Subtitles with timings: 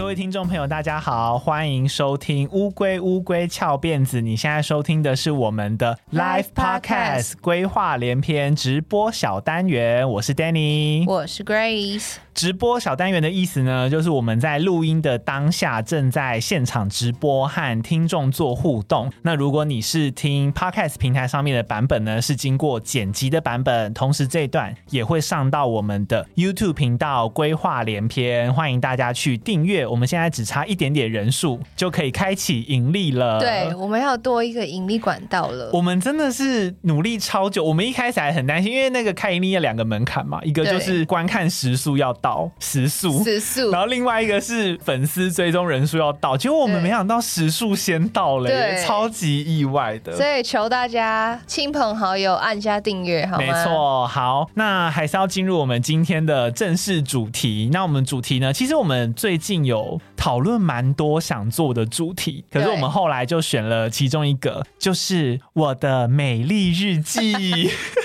[0.00, 4.16] 各位听众朋友，大家好，欢迎收听《乌龟乌龟翘辫子》。
[4.22, 12.14] 你现在收听的是我们的 Live Podcast 规划连篇直播小单元，我是 Danny，我是 Grace。
[12.34, 19.12] 直播小单元的意思呢，就是我们在录音的当下正在现场直播和听众做互动。
[19.22, 29.86] 那如果你是听 Podcast 平台上面的版本呢，是经过剪辑的版本，同时这一段也会上到我们的 YouTube 频道《规划连篇》，欢迎大家去订阅。
[29.86, 33.40] 我们现在只差一点点人数就可以开启盈利了。
[33.40, 35.70] 对，我们要多一个盈利管道了。
[35.72, 37.64] 我们真的是努力超久。
[37.64, 46.36] 我们一开始还很担心，因为那个开盈利有两个门槛嘛，一个就是观看时数要到时速，时数，然后另外一个是粉丝追踪人数要到。
[46.36, 48.50] 结果我们没想到时速先到了，
[48.84, 50.16] 超级意外的。
[50.16, 53.38] 所以求大家亲朋好友按下订阅，好吗？
[53.38, 57.70] 没错，好，那还是要进入我们今天的正式主题。
[57.72, 58.52] 那我们主题呢？
[58.52, 60.00] 其实我们最近有。
[60.20, 67.70] 讨论蛮多想做的主题，可是我们后来就选了其中一个，就是我的美丽日记。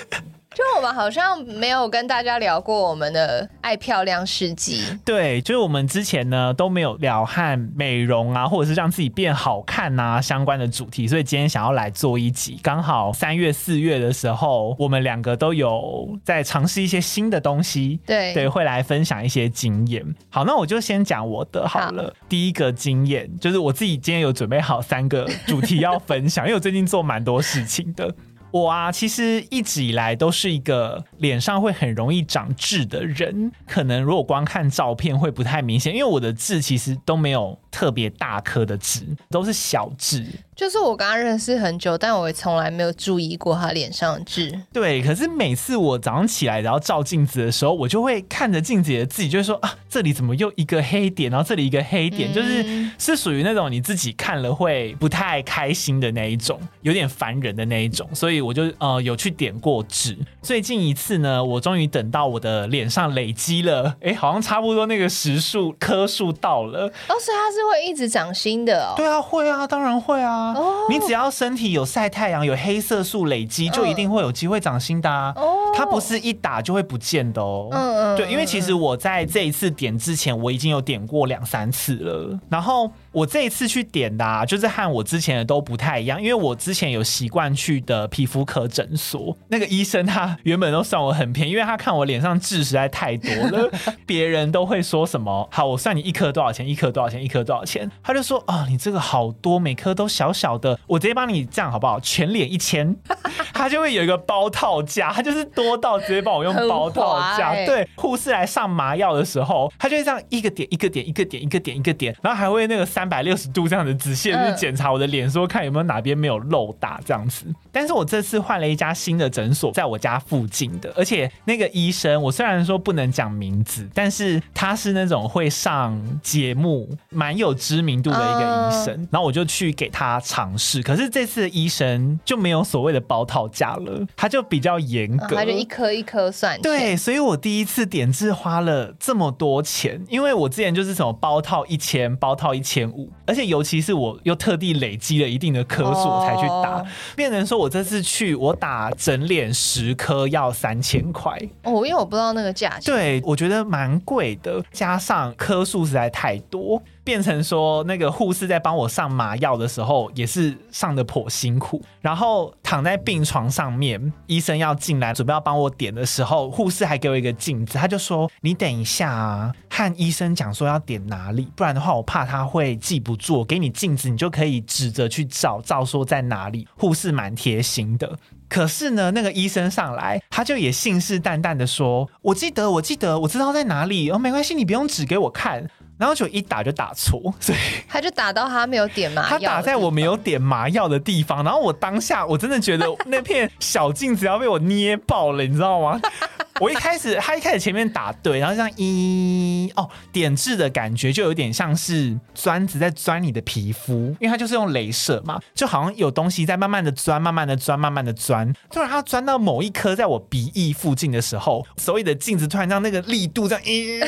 [0.91, 12.59] 好像没有跟大家聊过我们的爱漂亮事迹，对，就是我们之前呢都没有聊和美容啊，或者是让自己变好看啊相关的主题，所以今天想要来做一集。
[12.61, 20.03] 刚好三月四月的时候，我们两个都有在尝试一些新的东西，对对，会来分享一些经验。
[20.29, 22.03] 好，那我就先讲我的好了。
[22.03, 28.13] 好， 第一个经验就是我自己今天有准备好三个主题要分享，因为我最近做蛮多事情的。
[28.55, 33.51] 我啊，其实一直以来都是一个脸上会很容易长痣的人。
[33.67, 40.25] 可能如果光看照片会不太明显，因为我的痣其实都没有特别大颗的痣，都是小痣。
[40.55, 44.57] 就是我跟他认识很久，但我也从来没有注意过他脸上的痣。
[44.71, 58.07] 对，可是每次我早上起来然后照镜子的时候，我就会看着镜子里的自己，就会说啊，这里怎么又一个黑点，然后这里一个黑点，嗯、就是是属于那种你自己看了会不太开心的那一种，有点烦人的那一种。
[58.13, 60.17] 所以我就呃有去点过痣。
[60.41, 66.85] 最近一次呢，我终于等到我的脸上累积了，哎，好像差不多那个时数颗数到了。
[66.85, 68.93] 哦，所以它是会一直长新的哦。
[68.95, 70.53] 对啊，会啊，当然会啊。
[70.53, 75.33] Oh, 你只要身体有晒太阳，有黑色素累积，就一定会有机会长新的啊。
[75.35, 77.69] Oh, 它不是一打就会不见的哦。
[77.71, 78.17] 嗯嗯。
[78.17, 82.39] 对，因为其实我在这一次点之前，我已经有点过两三次了。
[82.49, 93.69] 然后我这一次去点的啊，就是和我之前的都不太一样，因为我之前有习惯去的皮肤科诊所，那个医生他原本都算我很便宜，因为他看我脸上痣实在太多了，
[94.05, 100.77] 别人都会说什么，好，我算你一颗多少钱，一颗多少钱，一颗多少钱，他就说啊，你这个好多，每颗都小小的。
[100.87, 101.99] 我直接帮你这样好不好？
[101.99, 102.95] 全脸一千，
[103.53, 107.51] 他就会有一个包套价，他就是多到直接帮我用包套价。
[107.51, 117.45] 欸、对，护士来上麻药的时候，他就会这样一个点一个点一个点一个点一个点，然后还会那个三百六十度这样的仔细的去检查我的脸，说看有没有哪边没有漏打这样子。
[117.71, 130.81] 但是我这次换了一家新的诊所，在我家附近的，而且那个医生，我虽然说不能讲名字，但是他是那种会上节目、蛮有知名度的一个医生，然后我就去给他尝试。
[130.81, 136.59] 可是这次的医生就没有所谓的包套价了，他就比较严格，他就一颗一颗算。
[136.61, 146.85] 对，所以我第一次点痣花了这么多钱，因为我之前就是什么包套一千，包套一千五，而且尤其是我又特地累积了一定的颗数我才去打，哦、
[147.15, 156.81] 变成说我这次去我打整脸十颗要三千块哦，因为我不知道那个价钱，对，我觉得蛮贵的，加上颗数实在太多。
[157.05, 161.81] 变成说，那个护士在帮我上麻药的时候，也是上的颇辛苦。
[162.01, 173.45] 然后躺在病床上面，医生要进来准备要帮我点的时候，护士还给我一个镜子，他就说：“你等一下啊，和医生讲说要点哪里，不然的话我怕他会记不住。
[173.45, 178.17] 给你镜子，你就可以指着去照，照说在哪里。”护士蛮贴心的。
[178.47, 187.57] 可是呢，那个医生上来，他就也信誓旦旦的说：“我记得，我记得，我知道在哪里哦，没关系，你不用指给我看。”然后就一打就打错， 所以
[187.87, 191.43] 他就打到他没有点麻药，他打在我没有点麻药的地方。
[191.43, 195.99] 然后我当下我真的觉得那片小镜子要被我捏爆了，你知道吗？
[196.61, 208.53] 我一开始他一开始前面打对，然后这样一哦点痣的感觉就有点像是钻子在钻你的皮肤，因为它就是用镭射嘛，就好像有东西在慢慢的钻，慢慢的钻，慢慢的钻。
[208.71, 213.99] 突然它钻到某一颗在我鼻翼附近的时候，所谓的镜子突然让那个力度这样一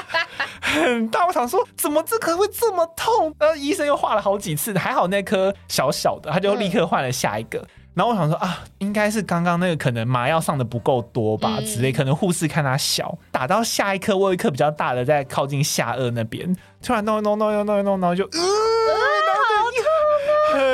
[0.72, 1.26] 很大。
[1.26, 3.34] 我想说，怎么这颗会这么痛？
[3.38, 7.64] 然后医生又画了好几次，还好那颗小小的，他就立刻换了下一个。
[7.94, 18.24] 然后我想说啊，应该是刚刚那个可能麻药上的不够多吧、嗯、之类，可能护士看他小，打到下一颗，我有一颗比较大的在靠近下颚那边，突然弄一弄弄一弄一弄，然后就。
[18.24, 19.11] 呃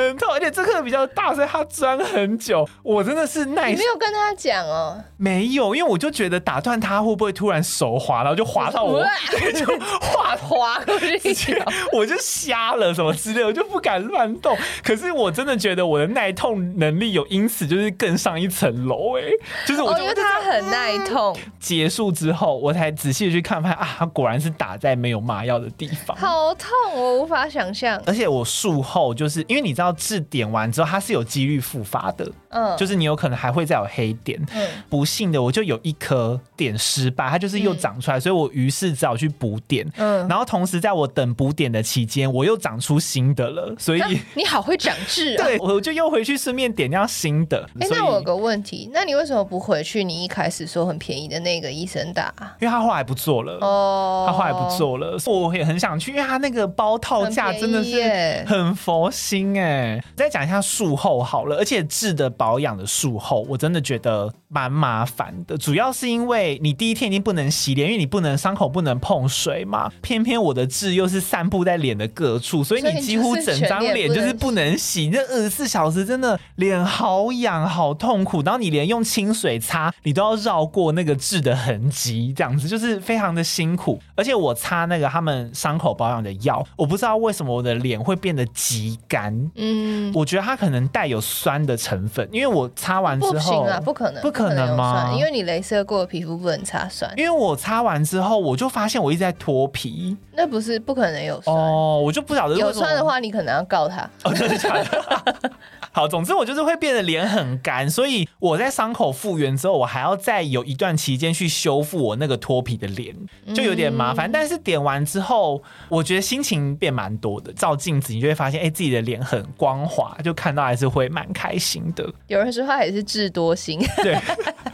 [0.09, 2.67] 很痛，而且这个比较大，所以他钻很久。
[2.83, 3.71] 我真的是耐。
[3.71, 5.01] 你没有跟他讲哦？
[5.15, 9.01] 没有，因为我就觉得打断他会不会突然手滑，然后就滑到我，
[9.55, 9.65] 就
[9.99, 11.57] 滑滑过去，
[11.93, 14.57] 我就瞎了什么之类，我就不敢乱动。
[14.83, 19.23] 可是我真的觉得我的耐痛能力有因此就是更上一层楼哎，
[19.65, 21.33] 就是我觉得他很耐痛。
[21.57, 28.01] 结束之后，我才仔细去看，发现啊，他果然是打在没有麻药的地方，好痛，我无法想象。
[28.05, 29.69] 而且我术后就是因为你。
[29.69, 34.39] 你知道痣点完之后，它是有几率复发的，嗯，就是你有可能还会再有黑点。
[34.55, 39.85] 嗯，不幸的我就有一颗点失败，它就是又长出来，嗯、所以我于是只好去补点。
[39.97, 44.01] 嗯，然后同时在我等补点的期间，我又长出新的了，所以
[44.33, 45.43] 你好会长痣啊！
[45.45, 47.69] 对，我就又回去顺便点掉新的。
[47.81, 52.33] 哎、欸，那我有个问题，那你为什么不回去你一开始说很便宜的那个医生打？
[52.61, 59.59] 因为他后来不做了哦，他后来不做了，我也很想去，因为他那个包套价真的是很佛心。
[59.59, 65.57] 哎，再讲一下术后好了，而且痣的保养的术后，我真的觉得蛮麻烦的。
[65.57, 69.91] 主要是因为你第一天已经不能洗脸，因为你不能伤口不能碰水嘛。
[70.01, 75.09] 偏偏我的痣又是散布在脸的各处，所以你几乎整张脸就是不能洗。
[75.09, 83.99] 这二十四小时真的脸好痒好痛苦，然后你连用清水擦，你都要绕过那个痣的痕迹，这样子就是非常的辛苦。
[84.15, 89.33] 而且我擦那个他们伤口保养的药，我不知道为什么我的脸会变得极干。
[89.55, 89.78] 嗯，
[90.13, 95.13] 我觉得它可能带有酸的成分，因为我擦完之后，不行啊，不可能，不可能吗？
[95.15, 97.11] 因为你镭射过的皮肤不能擦酸。
[97.17, 104.09] 因为我擦完之后，我就发现我一直在脱皮，那不是不可能有酸哦，我就不晓得有酸的话，你可能要告他。
[104.23, 105.51] 哦，真的假的？
[105.91, 113.13] 好，总之我就是会变得脸很干，所以我在伤口复原之后，我还要再有一段期间去修复我那个脱皮的脸，
[113.55, 114.29] 就有点麻烦。
[114.29, 117.51] 嗯、但是点完之后，我觉得心情变蛮多的。
[117.53, 122.07] 照镜子，你就会发现，哎、欸，自己的脸很光滑，就看到还是会蛮开心的。
[122.27, 124.17] 有人说他也是智多星， 对，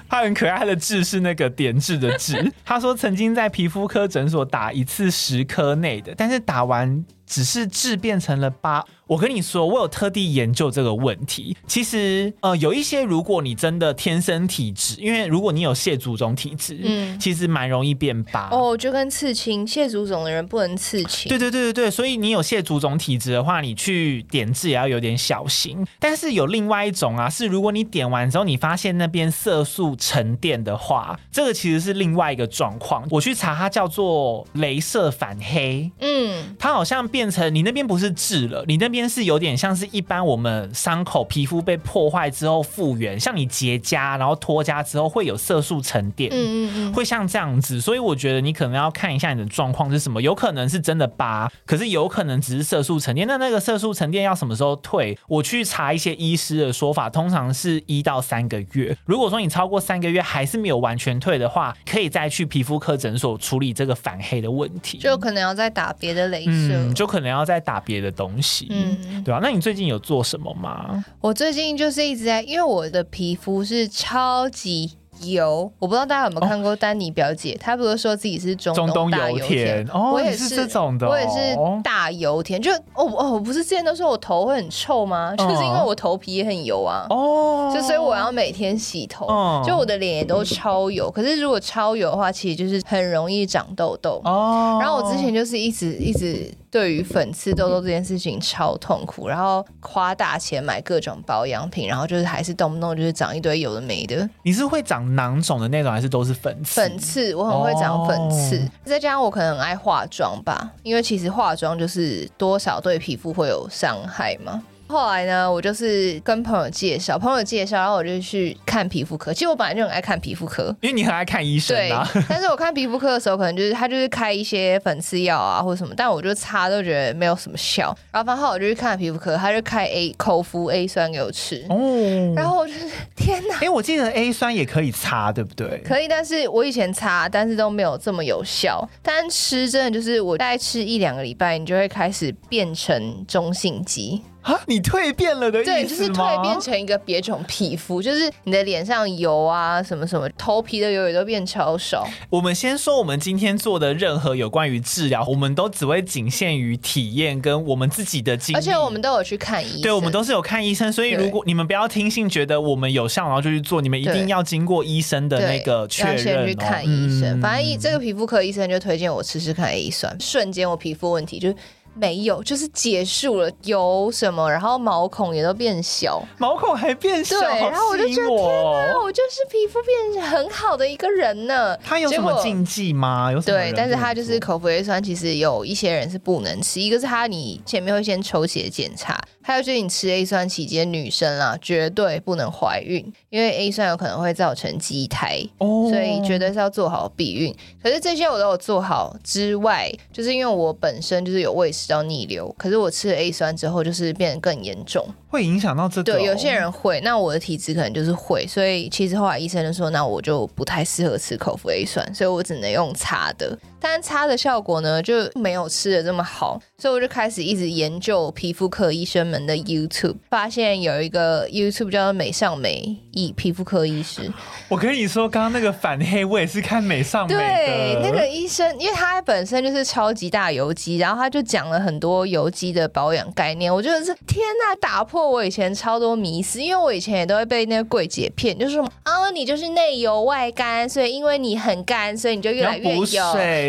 [0.09, 2.51] 他很可爱，他的智是那个点痣的痣。
[2.63, 7.03] 他说曾经在皮肤科诊所打一次十颗内的，但是打完。
[7.25, 8.85] 只是痣变成了疤。
[9.07, 11.55] 我跟你说，我有特地研究这个问题。
[11.67, 18.49] 其实，呃，有一些如果你真的天生体质，因为如果你有蟹足肿体质，嗯，其实蛮容易变疤。
[18.51, 21.29] 哦，就跟刺青，蟹足肿的人不能刺青。
[21.29, 25.85] 对对对对对，所以你有蟹足肿体质的话，你去点痣也要有点小心。
[25.99, 33.05] 但是有另外一种啊，是如果你点完之后，你发现那边色素沉淀的话，这个其实是另外一个状况。
[33.11, 35.91] 我去查，它叫做镭射反黑。
[35.99, 37.07] 嗯，它好像。
[37.15, 53.25] 变成你那边不是痣了，你那边是有点像是一般我们伤口皮肤被破坏之后复原，像你结痂然后脱痂之后会有色素沉淀，嗯嗯嗯，会像这样子，所以我觉得你可能要看一下你的状况是什么，有可能是真的疤，可是有可能只是色素沉淀。
[53.25, 55.17] 那那个色素沉淀要什么时候退？
[55.29, 58.97] 我去查一些医师的说法，通常是一到三个月。
[59.05, 66.73] 如果说你超过三个月还是没有完全退的话，可以再去皮肤科诊所处理这个反黑的问题，就可能要再打别的镭射。
[66.73, 69.39] 嗯有可能要再打别的东西，嗯，对啊。
[69.41, 71.05] 那你最近有做什么吗？
[71.21, 74.91] 我最近就是一直在，因为我的皮肤是超级。
[75.21, 82.61] 油，我不知道大家有没有看过丹尼表姐，哦、她不是说自己是中东大油田，哦、我也是，是这种的、哦，我也是大油田。
[82.61, 85.33] 就哦哦，不是之前都说我头会很臭吗？
[85.37, 91.09] 就是因为我头皮也很油啊，哦，就所以我要每天洗头，嗯、就我的脸也都超油。
[91.09, 94.79] 可是如果超油的话，其实就是很容易长痘痘哦。
[94.81, 104.29] 然后我之前就是一直一直对于粉刺痘痘这件事情超痛苦，然后花大钱买各种保养品，然后就是还是动不动就是长一堆有的没的。
[104.43, 105.15] 你是会长？
[105.15, 106.81] 囊肿的那种还是都是粉刺？
[106.81, 108.57] 粉刺，我很会长粉刺。
[108.57, 108.67] Oh.
[108.83, 114.61] 再加上我可能很爱化妆吧，因为其实化妆就是多少对皮肤会有伤害嘛。
[114.87, 119.33] 后来呢，我就是跟朋友介绍，朋友介绍，然后我就去看皮肤科。
[119.33, 122.07] 其实我本来就很爱看皮肤科，因为你很爱看医生啊。
[122.13, 127.95] 对，但是我看皮肤科的时候，可能就是他就是开一些粉刺药啊或者什么，但我就擦都觉得没有什么效。
[128.11, 131.65] 然后，然后我就去看皮肤科，他就开 A 口服 A 酸给我吃。
[131.69, 132.33] 哦。
[132.35, 133.57] 然后我就是天哪！
[133.61, 135.81] 哎，我记得 A 酸也可以擦，对不对？
[135.83, 138.87] 可以，但是我以前擦，但是都没有这么有效。
[139.01, 144.21] 但吃真的就是我大概吃一两个礼拜，你就会开始变成中性肌。
[144.45, 145.75] 啊，你蜕变了的意思吗？
[145.75, 152.07] 对，就是蜕变成一个别种皮肤，就是你的脸上油啊，什么什么，头皮的油也都变超少。
[152.29, 159.81] 我们先说，我们今天做的任何有关于治疗，我们都只会仅限于体验跟我们自己的经历，而且我们都有去看医生。
[159.81, 167.39] 对，我们都是有看医生，所以如果你们不要听信觉得我们有效，然后就去做，你们一定要经过医生的那个确认，要先去看医生。
[167.39, 171.51] 嗯、反正这个皮肤科医生就推荐我吃吃看 A 酸，瞬间我皮肤问题就。
[171.95, 173.51] 没有，就是结束了。
[173.63, 174.49] 有什么？
[174.51, 177.39] 然后毛孔也都变小，毛孔还变小。
[177.39, 181.75] 对，然后我就觉得天哪，我就是皮肤变很好的一个人呢。
[181.77, 183.31] 他有什么禁忌吗？
[183.31, 183.57] 有什么？
[183.57, 186.81] 对，但是他就是口服 A 酸，其实有一些人是不能吃。
[186.81, 189.19] 一个是他，你前面会先抽血检查。
[189.41, 195.87] 还有就是你吃 A 酸期间，女生啊绝对不能怀孕，因为 A 酸有可能会造成畸胎，oh.
[195.87, 197.55] 所以绝对是要做好避孕。
[197.81, 206.13] 可是这些我都有做好之外，就是因为我本身就是有胃食道逆流，可是我吃了 A 酸之后，就是变得更严重，会影响到这个。
[206.13, 213.57] 对，有些人会，那我的体质可能就是会，所以其实后来医生就说，那我就不太适合吃口服 A 酸，所以我只能用擦的。
[213.79, 224.31] 但擦的效果呢，就没有吃的这么好，所以我就开始一直研究皮肤科医生们的 YouTube，发现有一个 YouTube 叫做美尚美医皮肤科医师。
[224.69, 227.35] 我跟你说，刚刚那个反黑，我也是看美尚美。
[227.35, 233.71] 对，那个医生，因为他本身就是超级大油肌，然后他就讲了很多油肌的保养概念。
[233.71, 243.03] 我觉得是天呐，打破我以前超多迷思，因为我以前也都会被那个柜姐骗，就是说啊，你就是内油外干，所以因为你很干，所以你就越来越油。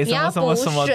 [0.05, 0.95] 你要补水，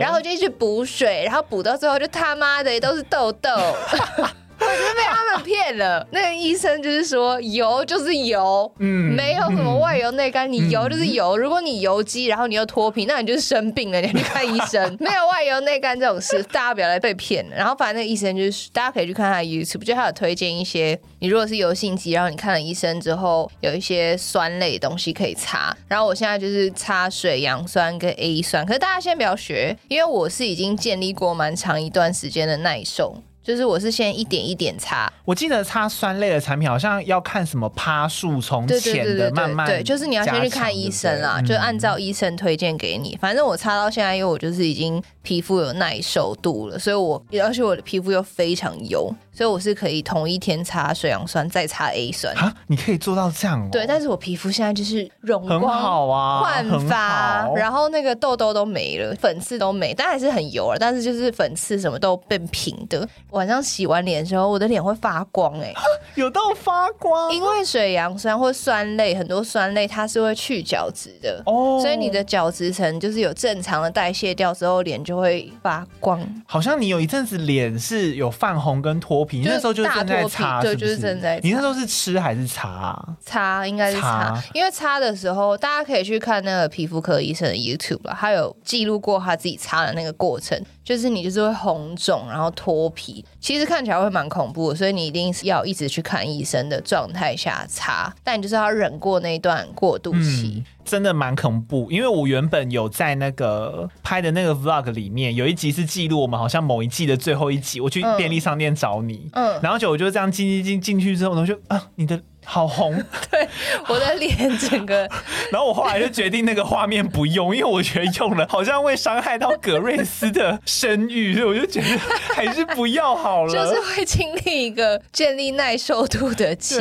[0.00, 3.50] 然后就一直补水，然后补到最后就他妈的都是痘痘。
[4.66, 6.06] 我就被他们骗了。
[6.10, 11.36] 那个医生就是说，油就是油，嗯，没有什么外油内干，你油就是油。
[11.36, 14.82] 如果你油肌，然后你又脱皮，那你就是生病了，你要去看医生。
[15.00, 17.56] 没有外油内干这种事，大家不要来被骗了。
[17.56, 25.76] 然后反正那个医生就是，大家可以去看他的 YouTube，就他有推荐一些，你如果是油性肌，然后你看了医生之后，有一些酸类的东西可以擦。
[25.88, 33.16] 然后我现在就是擦水杨酸跟 A 酸，可是大家先不要学，因为我是已经建立过蛮长一段时间的耐受。
[33.46, 43.16] 就是我是先一点一点擦，我记得擦酸类的产品好像要看什么趴数，从浅的慢慢对，就是你要先去看医生啦，就按照医生推荐给你。
[43.20, 49.12] 反正我擦到现在，因为我就是已经皮肤有耐受度了，所以我而且我的皮肤又非常油。
[49.32, 53.68] 所以我是可以同一天擦水杨酸再擦 A 酸啊，你可以做到这样哦。
[53.70, 60.78] 对，但是我皮肤现在就是容光很好啊，焕发，然后那个痘痘都没了，粉刺都没，但还是很油了。
[60.80, 63.06] 但是就是粉刺什么都变平的。
[63.32, 65.74] 晚上洗完脸的时候，我的脸会发光哎、欸，
[66.14, 67.30] 有到发光。
[67.30, 76.18] 因为水杨酸或酸类，很多酸类它是会去角质的哦，所以你的角质层就是有正常的代谢掉之后，脸就会发光。
[76.46, 79.26] 好像你有一阵子脸是有泛红跟脱。
[79.26, 81.40] 皮那时候就是正在擦，对，就是正在。
[81.42, 83.16] 你那时候是吃还是擦啊？
[83.20, 90.60] 擦应该是擦，因为擦的时候，大家可以去看那个皮肤科医生的 YouTube 吧，他有记录过他自己擦的那个过程。
[90.84, 100.62] 就是你就是会红肿，然后脱皮，其实看起来会蛮恐怖的，所以你一定是要一直去看医生的状态下擦，但你就是要忍过那段过渡期。
[100.64, 101.90] 嗯，真的蛮恐怖。
[101.90, 112.18] 因为我原本有在那个拍的那个 Vlog 里面有一集是记录我们好像某一季的最后一集，我去便利商店找你，嗯，然后就我就这样进进进进去之后，然后就啊你的。
[112.48, 112.94] 好红，
[113.28, 113.46] 对，
[113.88, 115.00] 我的脸整个，
[115.50, 121.98] 然后我后来就决定那个画面不用，因为我觉得用了好像会伤害到葛瑞斯的声誉，所以我就觉得
[122.34, 123.52] 还是不要好了。
[123.52, 126.76] 就是会经历一个建立耐受度的期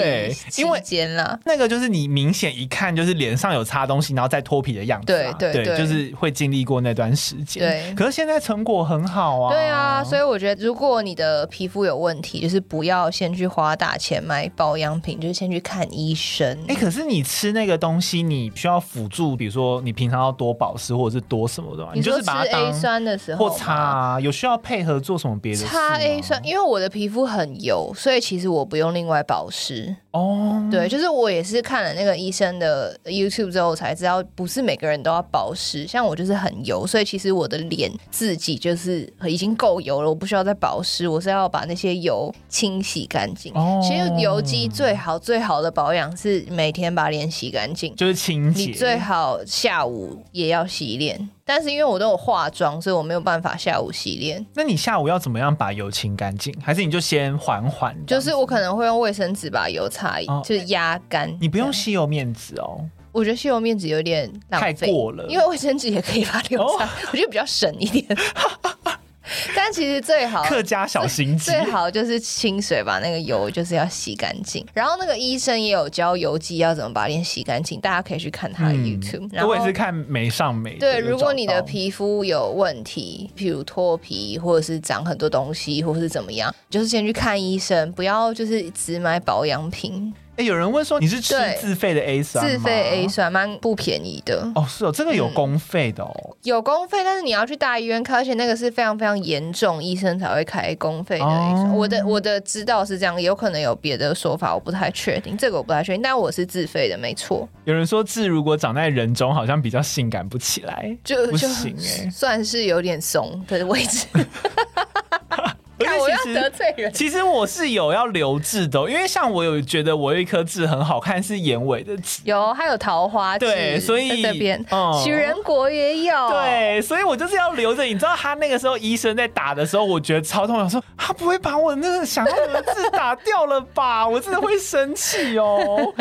[0.58, 1.40] 因为间了。
[1.46, 7.64] 那个就是你明显一看就是脸上有擦东西，然后再脱皮的样子，对对对，就是会经历过那段时间。
[7.64, 9.52] 对，可是现在成果很好啊。
[9.52, 15.55] 对啊，所以我觉得如果你的皮肤有问题，就是不要先去花大钱买保养品，就是先去。
[15.56, 25.66] 去看医生，哎、欸，可是你吃那个东西，你需要辅助，比如说你平常要多保湿或者是多什么的，你就是把它当 A 酸的时候或擦啊，有需要配合做什么别的？
[25.66, 29.96] 擦 A 酸，因为我的皮肤很油，所以其实我不用另外保湿。
[30.12, 35.86] 哦，对，就是我也是看了那个医生的 YouTube 之后才知道，不是每个人都要保湿。
[35.86, 41.06] 像我就是很油，所以其实我的脸自己就是已经够油了，我不需要再保湿。
[41.06, 43.52] 我是要把那些油清洗干净。
[43.56, 48.66] 哦，其实油肌最好最好的保养是每天把脸洗干净，就是清洁。
[48.66, 51.30] 你最好下午也要洗脸。
[51.48, 54.44] 但是因为我都有化妆，所以我没有办法下午洗脸。
[54.56, 56.52] 那你下午要怎么样把油清干净？
[56.60, 57.96] 还是你就先缓缓？
[58.08, 61.32] 就是我可能会用卫生纸把油擦，哦、就是压干。
[61.40, 62.84] 你不用吸油面纸哦。
[63.12, 65.26] 我觉得吸油面纸有点太过了。
[65.30, 68.06] 因为卫生纸也可以把油擦，哦、我觉得比较省一点。
[69.56, 74.66] 但其实最好客家小心机，最好就是清水把那个油就是要洗干净。
[74.74, 79.28] 然后那个医生也有教油剂要怎么把脸洗干净，大家可以去看他的 YouTube。
[79.28, 80.76] 嗯、然后我也是看美上美。
[80.76, 90.14] 对，如果你的皮肤有问题，譬如脱皮或者是长很多东西，或是怎么样，就是先去看医生，不要就是只买保养品。
[90.38, 92.52] 哎，有人问说你是吃自费的 A 酸吗？
[92.52, 101.70] 自费 A 酸蛮不便宜的哦，是哦，这个有公费的哦，嗯、有公费，但是你要去大医院看，而且那个是非常非常严重，医生才会开公费的 A 酸。
[101.70, 107.48] 哦、我的我的知道是这样，有可能有别的说法，我不太确定，这个我不太确定，但我是自费的，没错。
[107.64, 114.06] 有人说痣如果长在人中，好像比较性感不起来，就不行哎，算是有点怂的位置。
[115.80, 116.92] 我要得罪人。
[116.94, 122.22] 其实我是有要留痣的，因为像我有觉得我有一颗痣很好看，是眼尾的痣。
[122.26, 123.46] 有，还有桃花痣。
[123.46, 124.64] 对，所以这边
[125.04, 126.30] 许仁国也有。
[126.30, 127.84] 对，所以我就是要留着。
[127.84, 130.56] 你知道他那个时候医生在打的时候，我觉得超痛。
[130.58, 134.08] 我说他不会把我那个想要的痣打掉了吧？
[134.08, 135.94] 我真的会生气哦。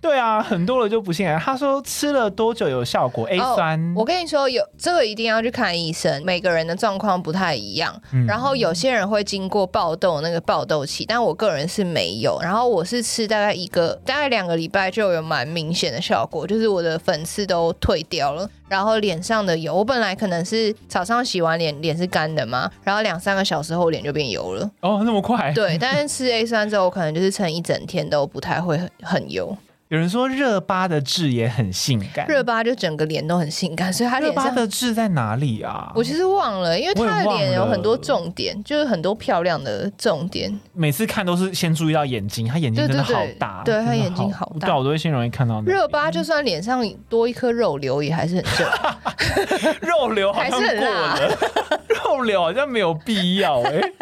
[0.00, 1.40] 对啊，很多人就不信啊。
[1.44, 6.24] 他说吃了多久有效果？A 酸，oh, 我跟你说，有这个一定要去看医生。
[6.24, 12.38] 每个人的状况不太一样，嗯、然后有些人会经过爆痘那个爆痘期，但我个人是没有。
[12.40, 24.70] 然后我是吃大概一个大概两个礼拜就有蛮明显的效果，就是我的粉刺都退掉了，然后脸上的油，我本来可能是早上洗完脸脸是干的嘛，然后两三个小时后脸就变油了。
[24.80, 25.52] 哦，那么快？
[25.54, 29.56] 对，但是吃 A 酸之后，我可能就是撑一整天都不太会很油。
[29.90, 35.90] 有人说热巴的痣也很性感，热巴就整个脸都很性感，所以他热巴的痣在哪里啊？
[35.96, 40.48] 我其实忘了，因为他的脸有很多重点，就是很多漂亮的重点。
[40.74, 45.60] 每次看都是先注意到眼睛，他眼睛真的好大，对，对，对，对他眼睛好大，对，我都会先容易看到。
[45.62, 51.18] 热巴就算脸上多一颗肉瘤也还是很正， 肉瘤还是很辣
[52.06, 53.92] 肉瘤好像没有必要哎、欸。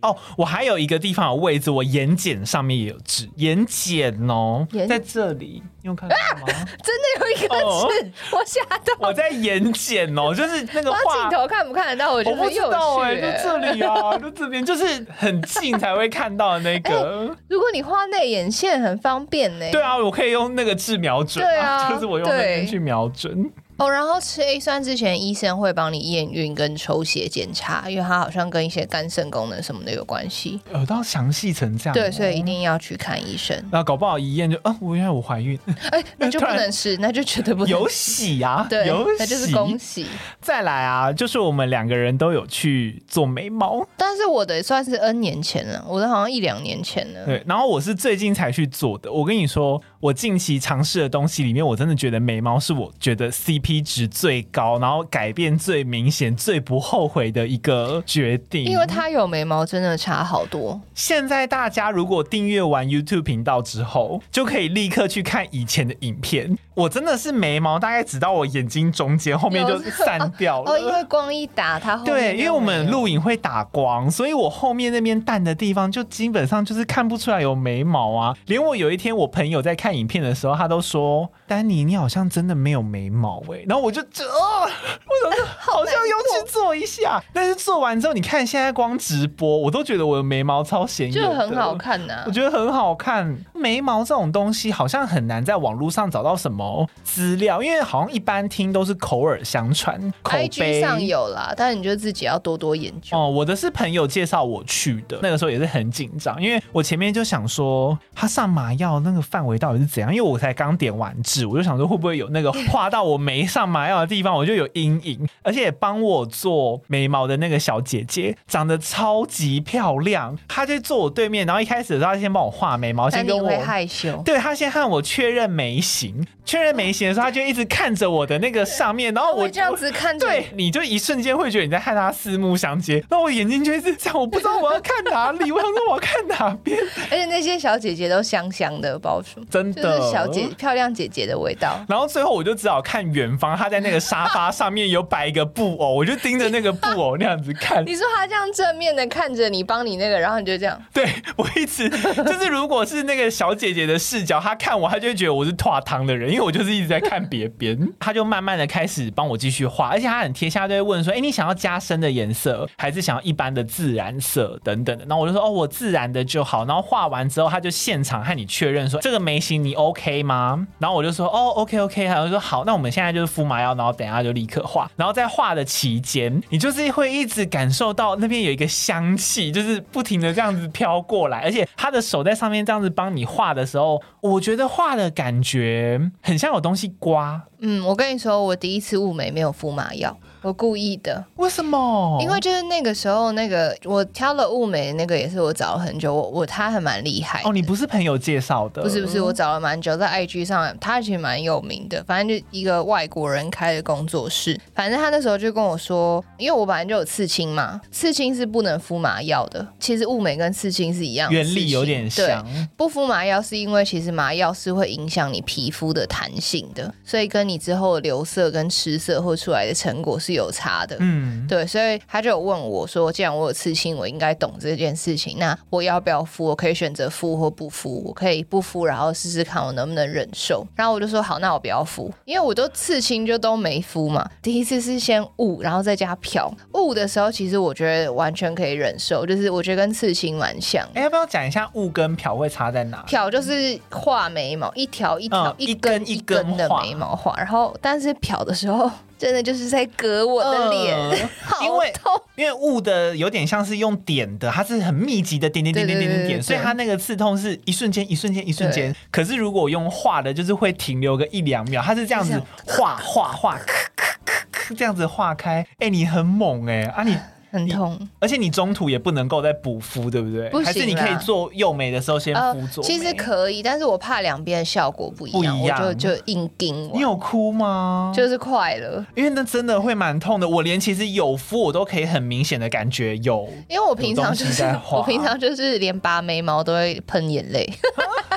[0.00, 6.52] 哦，我还有一个地方有位置，我眼睑上面也有痣，眼睑哦，在这里，你有看到吗？
[6.52, 9.08] 啊、 真的有一个痣，哦、我吓到。
[9.08, 12.12] 我在眼睑哦，就是那个画 镜头看不看得到？
[12.12, 17.28] 我觉得很有趣，哎，就这里啊，就这边，就是很近才会看到的那个。
[17.28, 19.66] 欸、 如果你画内眼线，很方便呢。
[19.72, 23.50] 对啊，我可以用那个痣瞄准，对啊，就是我用那边去瞄准。
[23.78, 30.60] 哦，然后吃 A 酸之前，医生会帮你验孕跟抽血检查，因为它好像跟一些肝肾功能什么的有关系。
[30.74, 31.94] 有到详细成这样？
[31.94, 33.56] 对，所以一定要去看医生。
[33.70, 35.56] 那搞不好一验就啊，我原来我怀孕，
[35.92, 37.68] 哎，那就 不能吃，那就绝对不能。
[37.68, 40.06] 有喜啊， 对，有喜，那就是恭喜。
[40.40, 47.24] 再来啊，就是我们两个人都有去做眉毛，但是我的算是 N 年前了，我的好像一两年前了。
[47.24, 49.12] 对，然后我是最近才去做的。
[49.12, 60.80] 我跟你说，我近期尝试的东西里面，我真的觉得眉毛是我觉得 CP 值最高，然后改变最明显、最不后悔的一个决定，因为他有眉毛真的差好多。
[60.94, 66.56] 现在大家如果订阅完 YouTube 频道之后，就可以立刻去看以前的影片。
[66.74, 70.70] 我真的是眉毛大概只到我眼睛中间，后面就散掉了。
[70.70, 78.36] 哦，因为光一打它，对，因为我们录影会打光，所以我后面那边淡的地方就基本上就是看不出来有眉毛啊。
[78.46, 84.24] 连我有一天我朋友在看影片的时候，他都说：“丹尼，你好像真的没有眉毛哎。”然后我就这。
[84.24, 87.22] 哦，我怎么 好像要去做一下？
[87.32, 92.24] 但是做完之后，你看现在光直播，我都觉得我的眉毛超显眼，就很好看呐、啊。
[92.26, 99.98] 我觉得很好看，眉毛这种东西好像很难在网络上找到什么资料，因为好像一般听都是口耳相传。
[100.22, 103.16] 口碑，IG 上有啦，但是你就自己要多多研究。
[103.16, 110.14] 哦，我的是朋友介绍我去的，那个时候也是很紧张，因为我前面就想说他上麻药那个范围到底是怎样？
[110.14, 114.28] 因为我才刚点完痣，我就想说会不会有那个画到我没上麻药的地方。
[114.28, 136.78] 我就有阴影，而且帮我做眉毛的那个小姐姐长得超级漂亮，她就坐我对面，然后一开始的时候她先帮我画眉毛，先跟我害羞，对，她先和我确认眉形，确认眉形的时候，她就一直看着我的那个上面，然后我这样子看着，对，你就一瞬间会觉得你在和她四目相接，然后我眼睛就一直这样，我不知道我要看哪里，我想说我要看哪边，
[137.10, 139.98] 而且那些小姐姐都香香的，不知道真的。
[140.12, 147.84] 小姐漂亮姐姐的味道，然后最后我就只好看远方，他在那个沙发上面有摆一个布偶，我就盯着那个布偶那样子看。
[147.86, 150.80] 你说他这样正面的看着你，帮你那个，然后你就这样。
[150.92, 157.78] 对， 我一直就是，如果是那个小姐姐的视角，她看我，她就会觉得我是脱汤的人，因为我就是一直在看别边。
[158.00, 187.40] 她就慢慢的开始帮我继续画，而且她很贴心，她就会问说：“哎，你想要加深的颜色，还是想要一般的自然色等等的？”然后我就说：“哦，我自然的就好。”然后画完之后，她就现场和你确认说：“这个眉形你 OK 吗？”然后我就说：“哦，OK OK。”她就说：“好，那我们现在就是敷麻药，然后等一下就立刻画。”然后在画的期间，你就是会一直感受到那边有一个香气，就是不停的这样子飘过来，而且他的手在上面这样子帮你画的时候，我觉得画的感觉很像有东西刮。
[187.60, 190.16] 嗯，我跟你说，我第一次雾眉没有敷麻药。
[190.42, 192.18] 我故意的，为什么？
[192.22, 196.14] 因为就是那个时候，那个我挑了物美，那个也是我找了很久。
[196.14, 198.80] 我我他还蛮厉害哦，你不是朋友介绍的？
[198.80, 202.02] 不是不是，我找了蛮久，在 IG 上，他其实蛮有名的。
[202.04, 204.58] 反正就一个外国人开的工作室。
[204.72, 209.66] 反正他那时候就跟我说，因为我本来就有刺青嘛，刺青是不能敷麻药的。
[209.80, 212.46] 其实物美跟刺青是一样，原理有点像。
[212.76, 220.27] 不敷麻药是因为其实麻药是会影响你皮肤的弹性的，所以跟你之后的留色跟吃色或出来的成果是。
[220.28, 226.44] 是有差的，嗯，对，所以他就有问我说，既然我有刺青，我应该懂这件事情，那我要不要敷？
[226.44, 230.66] 我可以选择敷或不敷，我可以不敷，然后试试看我能不能忍受。
[230.76, 234.28] 然后我就说好，那我不要敷，因为我都刺青就都没敷嘛。
[234.42, 236.52] 第一次是先雾，然后再加漂。
[236.74, 240.86] 雾的时候，其实我觉得完全可以忍受，就是我觉得跟刺青蛮像。
[240.92, 243.02] 哎，要不要讲一下雾跟漂会差在哪？
[243.04, 248.90] 漂就是画眉毛，一条一条、嗯、一根一根的眉毛画，然后但是漂的时候。
[249.18, 251.18] 真的就是在割我的脸， 呃、
[251.62, 251.92] 因为
[252.36, 258.94] 因为雾的有点像是用点的，它是很密集的点点点点点点点，所以它那个刺痛是一瞬间一瞬间一瞬间。
[259.10, 263.64] 可是如果用画的，就是会停留个一两秒，它是这样子画 画画，咔
[263.96, 265.66] 咔咔咔这样子画开。
[265.78, 267.16] 哎、欸，你很猛哎、欸、啊你！
[267.50, 270.48] 很痛，而且你中途也不能够再补敷，对不对？
[270.50, 272.88] 不行，还是你可以做右眉的时候先敷左眉？
[272.88, 276.90] 其实可以，但是我怕两边的效果不一样，不一样我就就硬盯。
[276.92, 278.12] 你有哭吗？
[278.14, 280.48] 就是快了，因为那真的会蛮痛的。
[280.48, 287.68] 我连其实有敷，我都可以很明显的感觉有，因为我平常就是我平常就是连拔眉毛都会喷眼泪。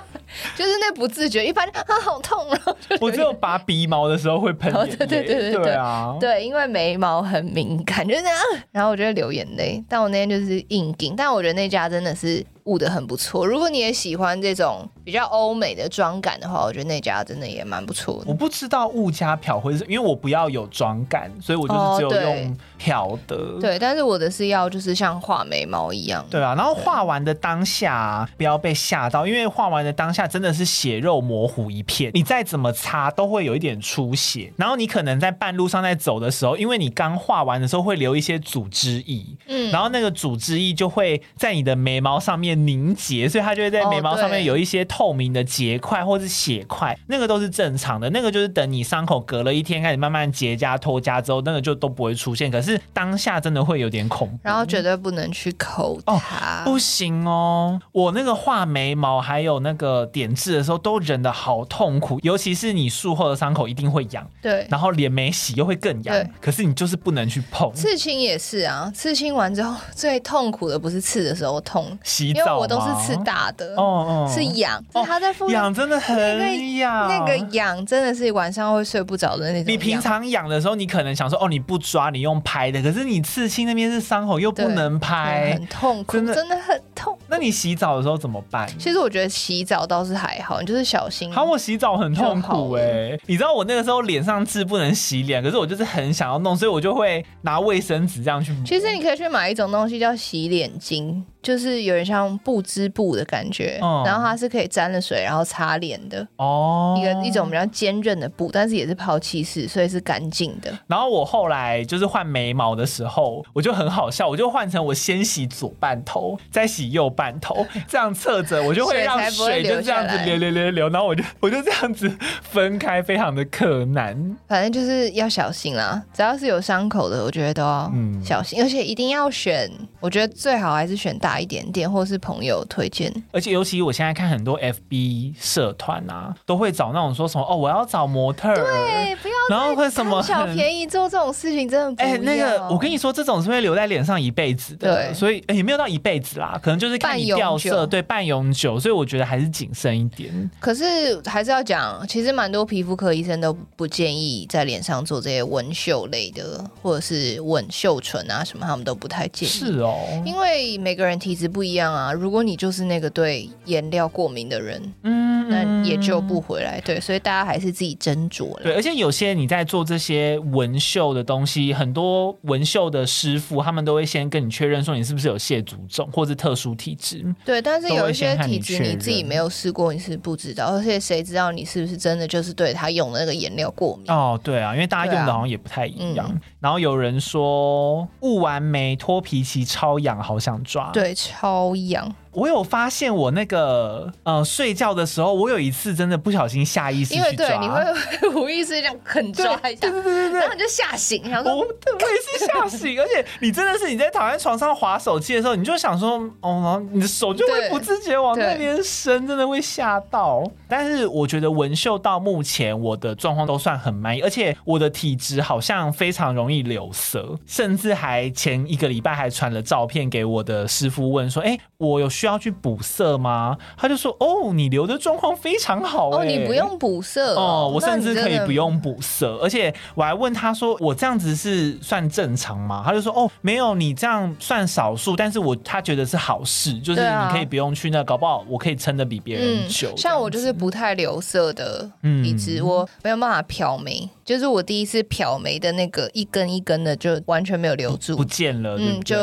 [0.55, 2.59] 就是那不自觉，一般啊好痛啊！
[2.99, 8.39] 我只有拔鼻毛的时候会喷眼泪，对对对对对啊，对，因为眉毛很敏感，就是那样，
[8.71, 9.83] 然后我就会流眼泪。
[9.87, 12.45] 但我那天就是硬顶，但我觉得那家真的是。
[12.65, 18.25] 雾的很不错，如果你也喜欢这种比较欧美的妆感的话，我觉得那家真的也蛮不错的。
[18.27, 23.35] 我不知道雾加漂会是因为我不要有妆感，所以我就是只有用漂的。
[23.35, 23.71] 哦对。
[23.71, 26.23] 对，但是我的是要就是像画眉毛一样。
[26.29, 34.53] 对啊，然后画完的当下啊，不要被吓到，因为画完的当下真的是血肉模糊一片，你再怎么擦都会有一点出血。
[34.57, 42.50] 然后你可能在半路上在走的时候，因为你刚画完的时候会留一些组织液，嗯，然后那个组织液就会在你的眉毛上面。
[42.55, 48.09] 凝结，所以它就会在眉毛上面有一些透明的结块或是血块，那个都是正常的。
[48.09, 52.51] 那个就是等你伤口隔了一天开始慢慢结痂脱痂之后，那个就都不会出现。
[52.51, 57.79] 可是当下真的会有点恐怖，然后绝对不能去抠它，哦，不行哦。
[57.91, 67.71] 我那个画眉毛还有那个点痣的时候都忍得好痛苦，尤其是你术后的伤口一定会痒，对，然后脸没洗又会更痒，可是你就是不能去碰。
[67.73, 72.59] 刺青也是啊，刺青完之后最痛苦的不是刺的时候痛，洗澡。
[72.59, 79.73] 我都是吃大的，哦哦，是痒，是他在敷痒，真的很痒，那个痒真的是晚上会睡不着的那种。
[79.73, 87.17] 你平常痒的时候，你可能想说，哦，你不抓，你用拍的，可是你刺青那边是伤口，又不能拍，很痛苦，真的真的很痛。
[87.27, 88.69] 那你洗澡的时候怎么办？
[88.77, 91.31] 其实我觉得洗澡倒是还好，你就是小心。
[91.31, 98.53] 好，我洗澡很痛苦哎，你知道我那个时候脸上痣不能洗脸，可是我就是很想要弄，所以我就会拿卫生纸这样去。
[98.65, 101.21] 其实你可以去买一种东西叫洗脸巾。
[101.41, 110.71] 就是有点像布织布的感觉，嗯、然后它是可以沾了水然后擦脸的哦，一个一种比较坚韧的布，但是也是抛弃式，所以是干净的。
[110.87, 122.11] 然后我后来就是换眉毛的时候，我就很好笑，我就换成我先洗左半头，再洗右半头， 这样侧着我就会让水就这样子流流流流，然后我就我就这样子
[122.43, 124.37] 分开，非常的克难。
[124.47, 127.91] 反正就是要小心啦，只要是有伤口的，我觉得都要
[128.23, 131.31] 小心，嗯、而且一定要选，我觉得最好还是选大。
[131.41, 142.03] 一点点，或是朋友推荐，而且尤其我现在看很多 FB 社团啊，都会找那种说什么哦，我要找模特，对，不要，然后会什么小便宜做这种事情，真的。
[142.03, 150.51] 哎、欸，那个我跟你说，这种是会留在脸上一辈子的，对，所以也、欸、没有到一辈子啦，可能就是看你掉色，对，半永久，所以我觉得还是谨慎一点。
[150.59, 159.51] 可是还是要讲，其实蛮多皮肤科医生都不建议在脸上做这些纹绣类的，或者是纹绣唇啊什么，他们都不太建议。
[159.51, 162.11] 是哦，哦，因为每个人体质不一样啊。
[162.13, 166.79] 如果你就是那个对颜料过敏的人，嗯，那也救不回来。
[166.81, 168.63] 对，所以大家还是自己斟酌了。
[168.63, 177.23] 对，而且有些你在做这些纹绣的东西，很多纹绣的师傅他们都会先跟你确认说你是不是有蟹足肿或者特殊体质。
[177.43, 180.67] 对，但是有一些体质你自己没有试过，你是不知道。
[180.67, 184.05] 而且谁知道你是不是真的就是对他用的那个颜料过敏？
[184.09, 186.27] 哦，对啊，因为大家用的好像也不太一样。
[186.29, 190.91] 嗯、然后有人说雾完眉脱皮期超痒，好想抓。
[190.91, 192.13] 对，超痒。
[192.33, 210.41] 我有发现，我那个呃睡觉的时候，我有一次真的不小心下意识去抓，因为对，你会无意识这样啃抓一下，对对对对对，然后你就吓醒，然后我我也是吓醒， 而且你真的是你在躺在床上划手机的时候，你就想说哦，然后你的手就会不自觉往那边伸，真的会吓到。
[210.69, 222.09] 但是我觉得纹绣到目前我的状况都算很满意，而且我的体质好像非常容易留色，甚至还前一个礼拜还传了照片给我的师傅问说，哎，我有。
[222.21, 223.57] 需要去补色吗？
[223.75, 232.83] 他就说：“哦，你留的状况非常好，欸，哦，你不用补色哦，哦，我甚至可以不用补色，而且我还问他说：我这样子是算正常吗？
[232.85, 239.97] 他就说：哦，没有，你这样算少数，但是我他觉得是好事，就是你可以不用去那，搞不好我可以撑得比别人久，嗯。
[239.97, 241.89] 像我就是不太留色的
[242.23, 248.77] 体质，我没有办法漂眉。”就是我第一次漂眉的那个一根一根的，就完全没有留住，不见了。
[248.79, 249.17] 嗯，就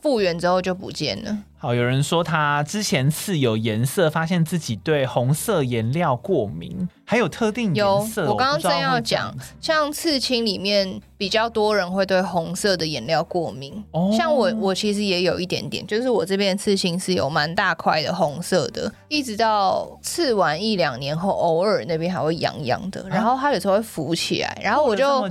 [0.00, 1.36] 复原之后就不见了。
[1.64, 6.86] 好，有人说他之前刺有颜色，发现自己对红色颜料过敏。
[7.14, 13.72] 还有特定颜色，我刚刚正要讲，像刺青里面比较多人会对红色的颜料过敏。
[13.92, 25.22] 哦，像我，我其实也有一点点，就是我这边刺青是有蛮大块的红色的，一直到刺完一两年后，偶尔那边还会痒痒的，然后它有时候会浮起来，然后我就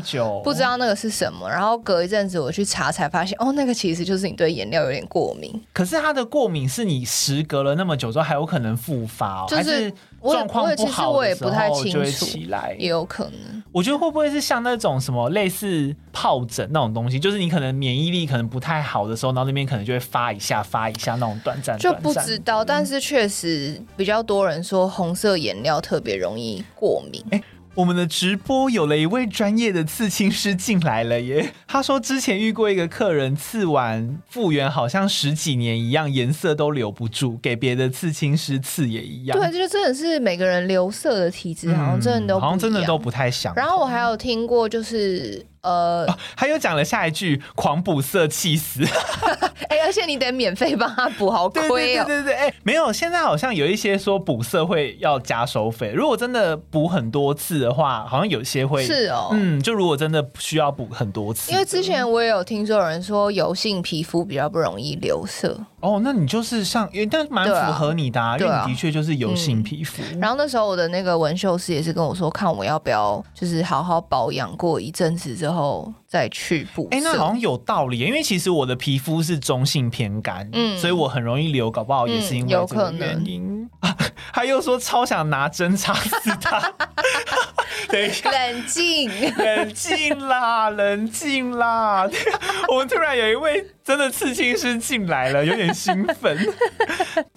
[0.42, 5.54] 不知道那个是什么，然后隔一阵子我去查才发现，哦，那个其实就是你对颜料有点过敏。
[5.74, 9.92] 可是它的过敏是你时隔了那么久之后还有可能复发哦，就是。
[10.32, 13.64] 状况不好的时候就会起来，也有可能。
[13.72, 21.76] 我觉得会不会是像那种什么类似疱疹那种东西，就是你可能免疫力可能不太好的时候，然后那边可能就会发一下发一下那种短暂。
[21.80, 27.24] 就不知道，但是确实比较多人说红色颜料特别容易过敏。
[27.32, 27.44] 欸
[27.76, 31.54] 我们的直播有了一位专业的刺青师进来了耶！
[31.68, 39.36] 他说之前遇过一个客人刺完复原，好像十几年一样，颜色都留不住，给别的刺青师刺也一样。
[39.40, 43.56] 对，这就真的是每个人留色的体质，好像真的都、嗯、好像真的都不太想。
[43.56, 45.44] 然后我还有听过，就是。
[45.64, 48.84] 呃，他又讲了下一句“狂补色气死”，
[49.70, 52.06] 哎、欸，而且你得免费帮他补，好亏哦。
[52.06, 65.58] 对对对对，哎、欸，没有，现在好像有一些说补色会要加收费，如果真的补很多次的话，好像有些会是哦，嗯，就如果真的需要补很多次，因为之前我也有听说有人说油性皮肤比较不容易留色。
[65.84, 70.20] 哦，那你就是像，但蛮符合你的，啊，因为你的确就是油性皮肤，嗯。
[70.22, 76.88] 然后那时候我的那个纹绣师也是跟我说，看我要不要就是好好保养过一阵子之后再去补。
[76.92, 83.68] 哎，那好像有道理，因为其实我的皮肤是中性偏干，嗯，所以我很容易流，搞不好也是因为这个原因。
[83.82, 83.96] 嗯、
[84.32, 86.72] 他又说超想拿针插死他。
[87.90, 92.08] 等一下，冷静，冷静啦，冷静啦！
[92.70, 96.38] 我们突然有一位真的刺青师进来了，有点兴奋。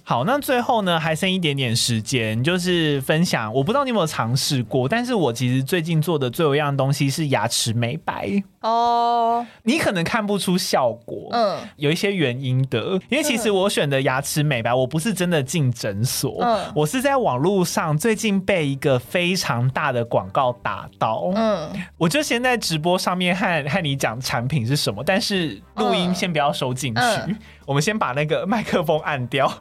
[0.04, 3.52] 好，那最后呢，还剩一点点时间，就是分享。
[3.52, 8.30] 我不知道你有没有尝试过，但是我其实最近做的最有一样东西是牙齿美白
[8.66, 9.38] 哦。
[9.38, 9.46] Oh.
[9.62, 13.00] 你可能看不出效果，嗯，有一些原因的。
[13.08, 29.52] 因为其实我选的牙齿美白，我不是真的进诊所，嗯，我是在网络上最近被一个非常大的广告打到，嗯，我就先在直播上面和 和你讲产品是什么，但是录音先不要收进去，嗯，我们先把那个麦克风按掉。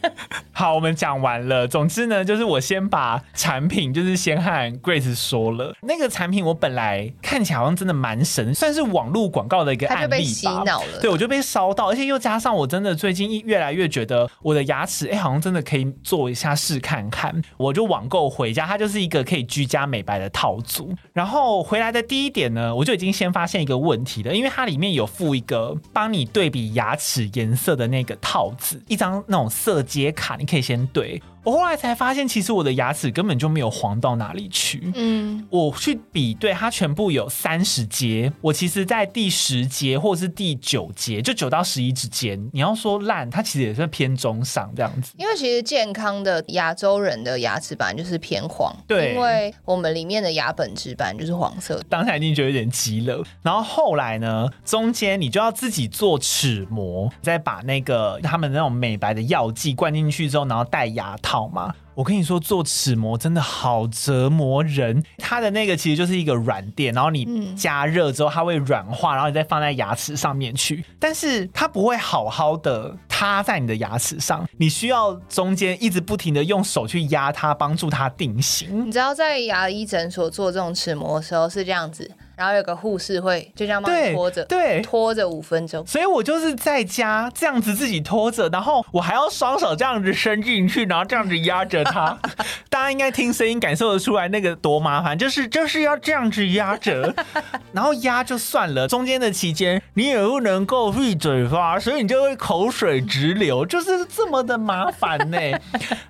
[0.57, 1.67] 好，我们讲完了。
[1.67, 5.71] 总之呢，就是我先把产品，就是先和 Grace 说了。
[5.83, 10.17] 那个产品我本来看起来好像真的蛮神，算是网络广告的一个案例吧。
[10.17, 10.99] 被洗脑了。
[10.99, 17.39] 对，我就被烧到，而且又加上我真的最近越来越觉得我的牙齿，哎、欸，好像真的可以做一下试看看。
[17.57, 20.91] 我就网购回家，它就是一个可以居家美白的套组。
[21.13, 30.35] 然后回来的第一点呢，我就已经先发现一个问题了，因为它里面有附一个帮你对比牙齿颜色的那个套子，一张那种色阶卡。
[30.47, 31.21] 可以先怼。
[31.47, 34.91] 我后来才发现，其实我的牙齿根本就没有黄到哪里去。
[34.95, 42.37] 嗯，我去比对，它全部有三十节，我其实在第十节或者是第九节，就九到十一之间。
[42.51, 45.13] 你要说烂，它其实也是偏中上这样子。
[45.15, 51.81] 因为其实健康的亚洲人的牙齿板就是偏黄，对，因为我们里面的牙本质板就是黄色。
[51.87, 61.75] 当下一定觉得有点急了，然后后来呢，中间你就要自己做齿模，再把那个他们那种美白的药剂灌进去之后，然后戴牙套嘛。
[61.93, 65.03] 我跟你说，做齿模真的好折磨人。
[65.17, 70.85] 它的那个其实就是一个软垫，然后你加热之后，它会软化，然后你再放在牙齿上面去。
[70.99, 78.87] 但是它不会好好的塌在你的牙齿上，你需要中间一直不停的用手去压它，帮助它定型。
[78.87, 82.11] 你知道在牙医诊所做这种齿模的时候是这样子。
[82.37, 85.85] 然后有个护士会就这样帮你拖着，对，拖着五分钟。
[85.87, 92.17] 所以我就是在家这样子自己拖着，然后我还要双手这样子伸进去，然后这样子压着它。
[92.69, 97.11] 大家应该听声音感受得出来那个多麻烦，就是就是要这样子压着，
[97.73, 105.39] 然后压就算了，中间的期间你也不能够闭嘴巴，所以你就会口水直流，就是这么的麻烦呢。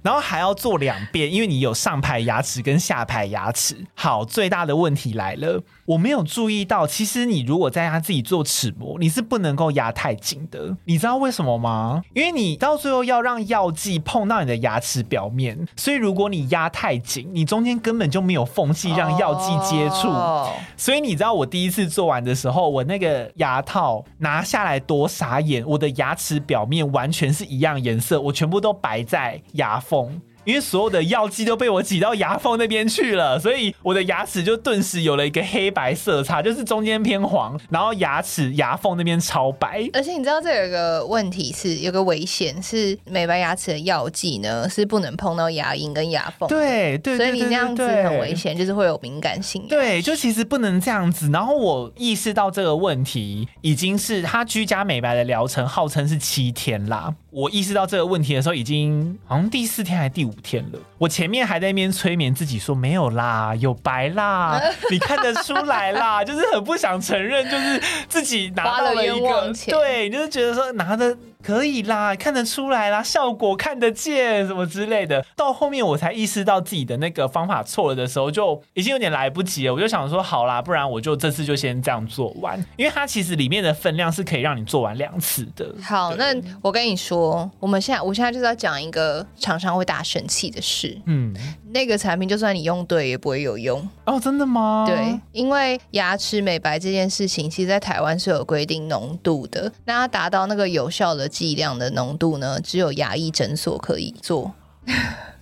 [0.02, 3.78] 然后还要做两遍，因为你有上排牙齿跟下排牙齿。
[3.96, 5.63] 好，最大的问题来了。
[5.88, 10.76] 我没有注意到，其实你如果在家自己做齿模，你是不能够压太紧的。
[10.84, 12.02] 你知道为什么吗？
[12.13, 20.10] 因为你到最后要让药剂碰到你的牙齿表面，所以如果你压太紧，你中间根本就没有缝隙让药剂接触。
[20.10, 20.50] Oh.
[20.76, 30.21] 所以你知道我第一次做完的时候，我那个牙套拿下来多傻眼，我的牙齿表面完全是一样颜色，我全部都白在牙缝。
[30.47, 39.86] 因为所有的药剂都被我挤到牙缝那边去了，所以我的牙齿就顿时有了一个黑白色差，就是中间偏黄，然后牙齿牙缝那边超白。
[39.91, 46.47] 而且你知道这有一个问题是，有个危险是美白牙齿的药剂呢是不能碰到牙龈跟牙缝。
[46.47, 49.67] 对对，所以你这样子很危险，就是会有敏感性。
[49.67, 51.29] 对，就其实不能这样子。
[51.29, 57.13] 然后我意识到这个问题，已经是他居家美白的疗程号称是七天啦。
[57.38, 60.80] 我意识到这个问题的时候，已经好像第四天还是第五天了。
[60.97, 71.15] 我前面还在那边催眠自己说没有啦，有白啦， 你看得出来啦，就是很不想承认，就是自己拿到了一个，对，就是觉得说拿的。
[71.43, 75.26] 可以啦，看得出来啦，效果看得见，什么之类的。
[75.36, 79.73] 到后面我才意识到自己的那个方法错了的时候，就已经有点来不及了。
[79.73, 85.73] 我就想说，好啦，不然我就这次就先这样做完，因为它其实里面的分量是可以让你做完两次的。
[85.82, 91.00] 好，那我跟你说，我们现在我现在就是要讲一个常常会大生气的事。
[91.06, 91.36] 嗯，
[91.78, 93.88] 那个产品就算你用对也不会有用。
[94.06, 94.86] 哦，真的吗？
[94.88, 101.28] 对，因为牙齿美白这件事情，其实在台湾是有规定浓度的，那它达到那个有效的。
[101.38, 104.52] 剂量的浓度呢，只有牙医诊所可以做。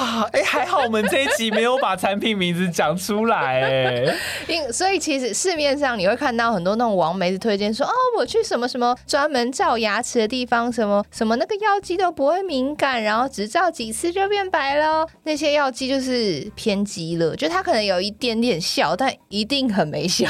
[0.00, 3.60] 哇，哎、欸，还好我们这一集没有把产品名字讲出来，
[4.08, 4.16] 哎，
[4.48, 15.06] 因所以其实市面上你会看到很多那种网媒推荐说，哦，我去什么什么专门照牙齿的地方，什么什么那个药剂都不会敏感，然后只照几次就变白了。
[15.24, 20.26] 那些药剂就是偏激了，就它可能有一点点效，但一定很没效。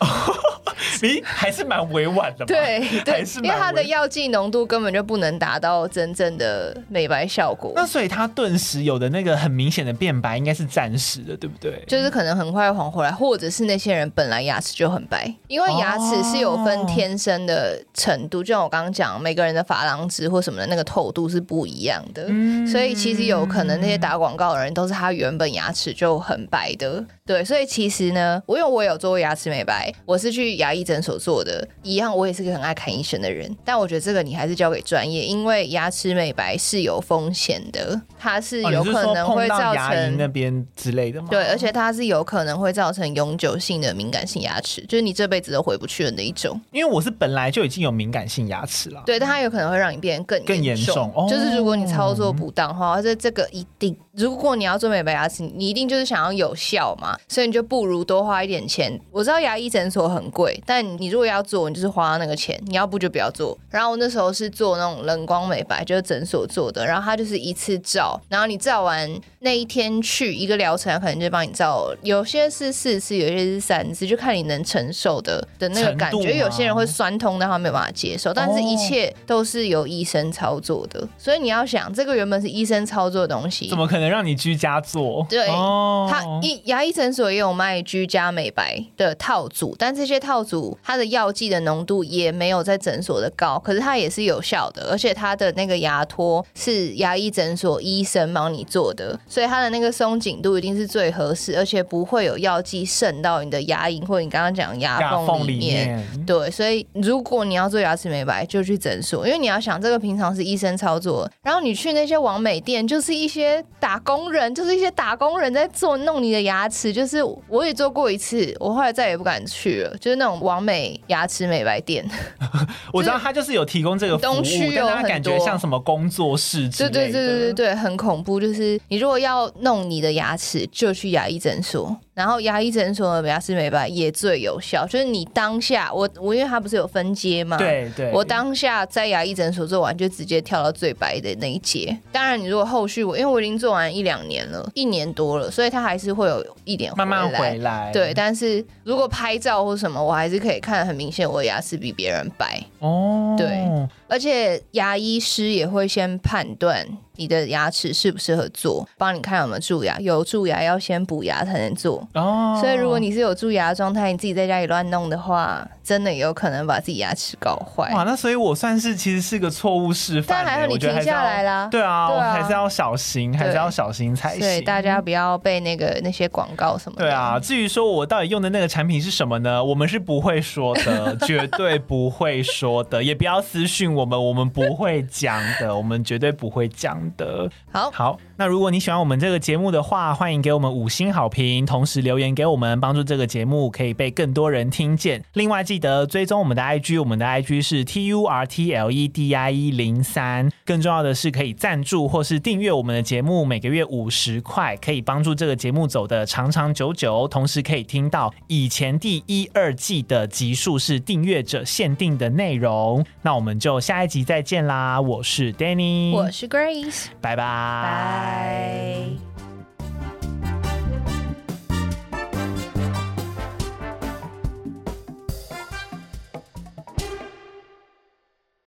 [1.00, 7.72] 你还是蛮委婉的嘛，对，对，因为它的药剂浓度根本就不能达到真正的美白效果。
[7.74, 11.82] 那所以它顿时有的那个很明显的变白，应该是暂时的，对不对？
[11.86, 22.26] 就是可能很快黄回来，或者是那些人本来牙齿就很白，因为牙齿是有分天生的程度，就像我刚刚讲，每个人的珐琅质或什么的那个透度是不一样的，
[22.66, 27.04] 所以其实有可能那些打广告的人都是他原本牙齿就很白的。
[27.26, 33.50] 对，所以其实呢，我因为我有做过牙齿美白，我是去牙医诊所做的，一样，我也是个很爱看医生的人。
[33.64, 41.28] 但我觉得这个你还是交给专业，因为牙齿美白是有风险的，它是有可能会造成那边之类的吗？
[41.30, 46.60] 对，而且它是有可能会造成永久性的敏感性牙齿，就是你这辈子都回不去的那一种。
[46.72, 51.10] 因为我是本来就已经有敏感性牙齿了，对，但它有可能会让你变得更更严重。
[51.16, 57.13] 哦、就是如果你操作不当的话，这这个一定，如果你要做美白牙齿，你一定就是想要有效嘛。
[57.28, 58.98] 所以你就不如多花一点钱。
[59.10, 62.60] 我知道牙医诊所很贵，但你如果要做，你就是花那个钱。
[62.66, 63.56] 你要不就不要做。
[63.70, 66.84] 然后我那时候是做那种冷光美白，就是诊所做的。
[66.84, 69.08] 然后他就是一次照，然后你照完
[69.40, 76.36] 那一天去一个疗程，可能就帮你照，有些是四次，有些是三次，就看你能承受的的那个感觉。
[76.36, 78.32] 有些人会酸痛，但他没有办法接受。
[78.34, 85.24] 但是一切都是由医生操作的，所以你要想，这个原本是医生操作的东西，怎么可能让你居家做？
[85.28, 87.03] 对，哦、他一牙医诊。
[87.04, 105.58] 诊所也有卖居家美白的套组，但这些套组它的药剂的浓度也没有在诊所的高，可是它也是有效的，而且它的那个牙托是牙医诊所医生帮你做的，所以它的那个松紧度一定是最合适，而且不会有药剂渗到你的牙龈或者你刚刚讲牙缝里面。
[105.58, 122.08] 里面对，所以如果你要做牙齿美白，就去诊所，因为你要想这个平常是医生操作，然后你去那些网美店，就是一些打工人，就是一些打工人在做弄你的牙齿，就是我也做过一次，我后来再也不敢去了，就是那种完美牙齿美白店。
[122.92, 126.94] 我知道他就是有提供这个服务，东区但他感觉像什么工作室之类的。
[126.94, 128.40] 对对对对对对，很恐怖。
[128.40, 131.94] 就是你如果要弄你的牙齿，就去牙医诊所。
[132.14, 137.56] 然后牙医诊所的牙齿美白也最有效，就是你当下我我因为它不是有分阶嘛？
[137.56, 141.96] 对对，我当下在牙医诊所做完就直接跳到最白的那一阶。
[142.12, 147.90] 当然，你如果后续我因为我已经做完一两年了，一年多了，所以它还是会有一点慢慢回来。
[147.92, 152.62] 对，但是如果拍照或什么，我还是可以看得很明显，我的牙齿比别人白。
[152.78, 153.66] 哦，对，
[154.06, 156.86] 而且牙医师也会先判断。
[157.16, 158.88] 你的牙齿适不适合做？
[158.98, 162.06] 帮你看有没有蛀牙，有蛀牙要先补牙才能做。
[162.14, 167.92] 哦，所以如果你是有蛀牙的状态，你自己在家里乱弄的话，真的有可能把自己牙齿搞坏。
[167.92, 170.42] 哇，那所以我算是其实是个错误示范。
[170.42, 171.68] 但还好你停下来啦。
[171.70, 174.40] 对啊，对啊，还是要小心，还是要小心才行。
[174.40, 177.04] 对，大家不要被那个那些广告什么的。
[177.04, 179.62] 对啊，至于说我到底用的那个产品是什么呢？
[179.62, 187.50] 我们是不会说的， 绝对不会说的，也不要私讯我们，我们不会讲的，我们绝对不会讲的。
[187.70, 195.22] 好好，那如果你喜欢我们这个节目的话，欢迎给我们五星好评，同时留言给我们，帮助这个节目可以被更多人听见。
[195.34, 200.50] 另外，记得追踪我们的 IG，我们的 IG 是 T U R T L E D I E 零三。
[200.64, 207.28] 更重要的是，可以赞助或是订阅我们的节目，每个月五十块，可以帮助这个节目走得长长久久。
[207.28, 213.04] 同时，可以听到以前第一、二季的集数是订阅者限定的内容。
[213.22, 215.00] 那我们就下一集再见啦！
[215.00, 218.23] 我是 Danny，我是 Grace，拜拜。
[218.24, 219.43] 拜。